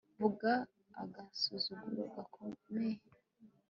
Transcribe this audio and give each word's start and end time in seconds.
vuga 0.19 0.51
agasuzuguro 1.03 2.01
gakomeye 2.13 2.99